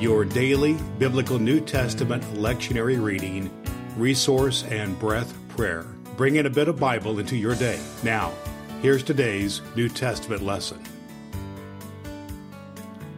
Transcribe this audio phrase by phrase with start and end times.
[0.00, 3.50] your daily biblical New Testament lectionary reading,
[3.98, 5.82] resource, and breath prayer.
[6.16, 7.78] Bring in a bit of Bible into your day.
[8.02, 8.32] Now,
[8.80, 10.82] here's today's New Testament lesson.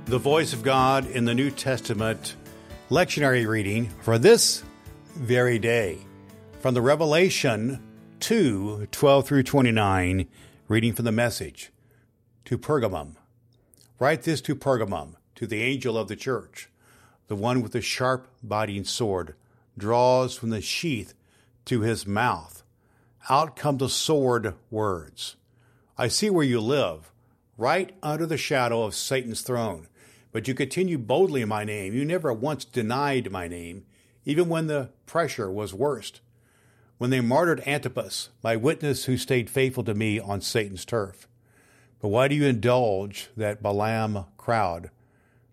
[0.07, 2.35] The voice of God in the New Testament
[2.91, 4.65] lectionary reading for this
[5.15, 5.99] very day
[6.59, 7.81] from the Revelation
[8.19, 10.27] 2 12 through 29,
[10.67, 11.71] reading from the message
[12.45, 13.15] to Pergamum.
[14.01, 16.69] Write this to Pergamum, to the angel of the church
[17.29, 19.35] the one with the sharp biting sword,
[19.79, 21.15] draws from the sheath
[21.65, 22.63] to his mouth.
[23.31, 25.37] Out come the sword words.
[25.97, 27.13] I see where you live,
[27.57, 29.87] right under the shadow of Satan's throne.
[30.33, 31.95] But you continue boldly in my name.
[31.95, 33.85] You never once denied my name,
[34.25, 36.21] even when the pressure was worst.
[36.99, 41.29] When they martyred Antipas, my witness who stayed faithful to me on Satan's turf.
[42.01, 44.91] But why do you indulge that Balaam crowd?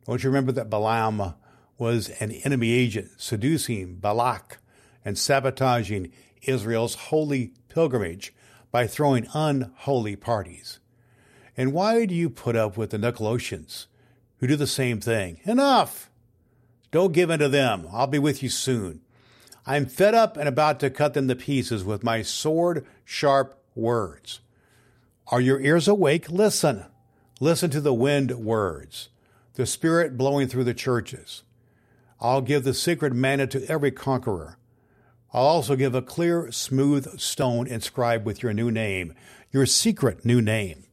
[0.05, 1.35] Don't you remember that Balaam
[1.79, 4.59] was an enemy agent seducing Balak
[5.03, 6.11] and sabotaging
[6.43, 8.33] Israel's holy pilgrimage
[8.71, 10.79] by throwing unholy parties.
[11.57, 13.87] And why do you put up with the Nicolaitans
[14.37, 15.39] who do the same thing?
[15.45, 16.09] Enough!
[16.91, 17.87] Don't give in to them.
[17.91, 19.01] I'll be with you soon.
[19.65, 24.39] I'm fed up and about to cut them to pieces with my sword sharp words.
[25.27, 26.29] Are your ears awake?
[26.29, 26.85] Listen.
[27.39, 29.09] Listen to the wind words,
[29.53, 31.43] the Spirit blowing through the churches.
[32.21, 34.57] I'll give the sacred manna to every conqueror.
[35.33, 39.13] I'll also give a clear, smooth stone inscribed with your new name,
[39.51, 40.83] your secret new name.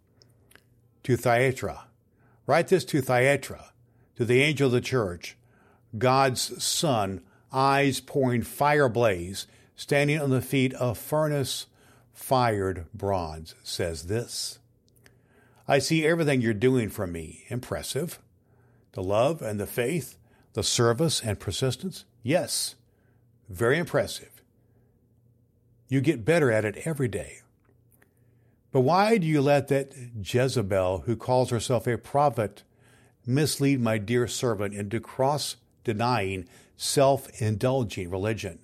[1.05, 1.87] To Thyatira.
[2.47, 3.73] Write this to Thyatira,
[4.17, 5.37] to the angel of the church,
[5.99, 11.67] God's Son, eyes pouring fire blaze, standing on the feet of furnace
[12.13, 14.59] fired bronze, says this.
[15.69, 17.45] I see everything you're doing for me.
[17.49, 18.21] Impressive.
[18.93, 20.17] The love and the faith
[20.57, 22.07] the service and persistence?
[22.23, 22.77] Yes,
[23.47, 24.43] very impressive.
[25.87, 27.41] You get better at it every day.
[28.73, 32.63] But why do you let that Jezebel, who calls herself a prophet,
[33.27, 38.59] mislead my dear servant into cross denying, self indulging religion?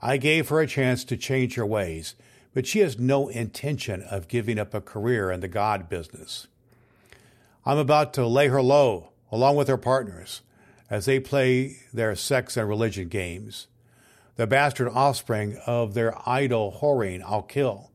[0.00, 2.14] I gave her a chance to change her ways,
[2.54, 6.46] but she has no intention of giving up a career in the God business.
[7.66, 10.40] I'm about to lay her low, along with her partners
[10.92, 13.66] as they play their sex and religion games.
[14.36, 17.90] The bastard offspring of their idol whoring I'll kill.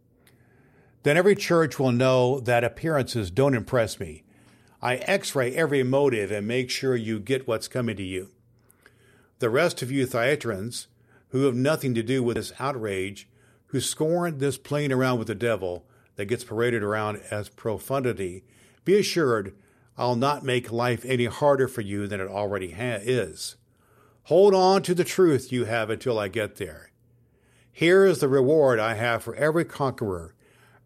[1.03, 4.23] Then every church will know that appearances don't impress me.
[4.81, 8.31] I x ray every motive and make sure you get what's coming to you.
[9.37, 10.87] The rest of you Thyatirans,
[11.29, 13.29] who have nothing to do with this outrage,
[13.67, 15.85] who scorn this playing around with the devil
[16.15, 18.43] that gets paraded around as profundity,
[18.85, 19.53] be assured
[19.97, 23.55] I'll not make life any harder for you than it already ha- is.
[24.23, 26.91] Hold on to the truth you have until I get there.
[27.71, 30.35] Here is the reward I have for every conqueror,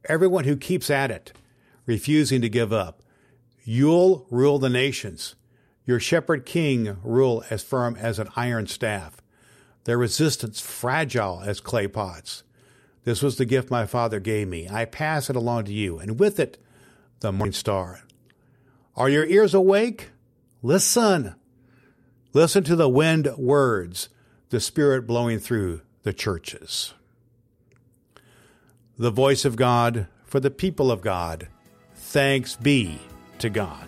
[0.06, 1.34] everyone who keeps at it,
[1.86, 3.02] refusing to give up.
[3.64, 5.36] You'll rule the nations.
[5.86, 9.18] Your shepherd king rule as firm as an iron staff.
[9.86, 12.44] Their resistance fragile as clay pots.
[13.04, 14.70] This was the gift my father gave me.
[14.70, 16.58] I pass it along to you, and with it,
[17.22, 18.02] the morning star.
[18.96, 20.09] Are your ears awake?
[20.62, 21.35] Listen.
[22.34, 24.09] Listen to the wind words,
[24.50, 26.94] the Spirit blowing through the churches.
[28.97, 31.47] The voice of God for the people of God.
[31.96, 33.00] Thanks be
[33.40, 33.88] to God.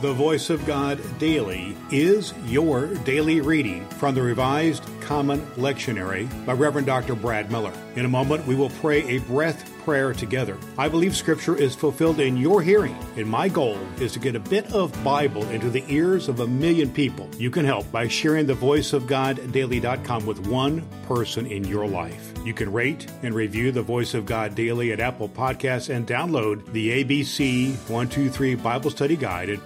[0.00, 6.52] The Voice of God Daily is your daily reading from the Revised Common Lectionary by
[6.52, 7.16] Reverend Dr.
[7.16, 7.72] Brad Miller.
[7.96, 10.58] In a moment, we will pray a breath prayer together.
[10.76, 14.38] I believe Scripture is fulfilled in your hearing, and my goal is to get a
[14.38, 17.26] bit of Bible into the ears of a million people.
[17.38, 21.86] You can help by sharing the Voice of God Daily.com with one person in your
[21.86, 22.34] life.
[22.44, 26.70] You can rate and review the Voice of God Daily at Apple Podcasts and download
[26.72, 29.58] the ABC 123 Bible Study Guide.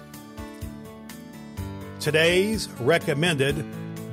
[1.99, 3.65] Today's recommended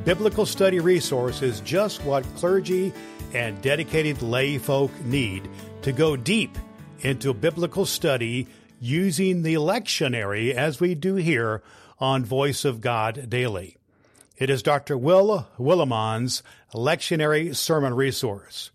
[0.05, 2.93] biblical study resource is just what clergy
[3.33, 5.49] and dedicated lay folk need
[5.83, 6.59] to go deep
[7.01, 8.47] into biblical study
[8.81, 11.63] using the lectionary as we do here
[11.99, 13.79] on Voice of God Daily.
[14.37, 14.99] It is Dr.
[14.99, 16.43] Will Willimon's
[16.75, 18.71] lectionary sermon resource.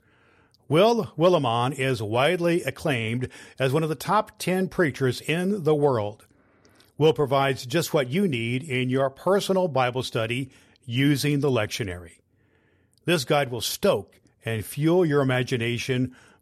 [0.68, 3.30] Will Willimon is widely acclaimed
[3.60, 6.26] as one of the top 10 preachers in the world.
[6.98, 10.50] Will provides just what you need in your personal Bible study
[10.86, 12.20] using the lectionary.
[13.06, 16.16] This guide will stoke and fuel your imagination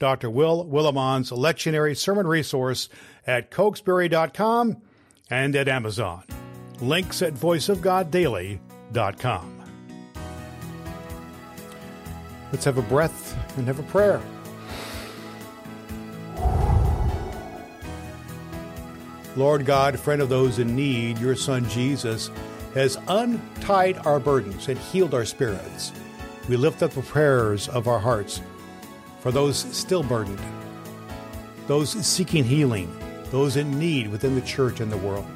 [0.00, 0.28] Dr.
[0.30, 2.88] Will Willimon's lectionary sermon resource
[3.26, 4.78] at cokesbury.com
[5.28, 6.24] and at Amazon.
[6.80, 9.56] Links at voiceofgoddaily.com.
[12.50, 14.20] Let's have a breath and have a prayer.
[19.36, 22.32] Lord God, friend of those in need, your Son Jesus
[22.74, 25.92] has untied our burdens and healed our spirits.
[26.48, 28.40] We lift up the prayers of our hearts
[29.20, 30.40] for those still burdened,
[31.66, 32.94] those seeking healing,
[33.30, 35.26] those in need within the church and the world.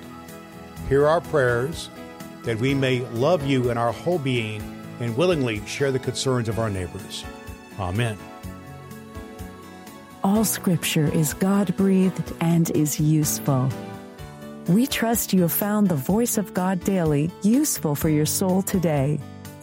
[0.88, 1.88] Hear our prayers
[2.42, 4.62] that we may love you in our whole being
[5.00, 7.24] and willingly share the concerns of our neighbors.
[7.78, 8.18] Amen.
[10.22, 13.68] All scripture is God breathed and is useful.
[14.68, 19.20] We trust you have found the voice of God daily useful for your soul today.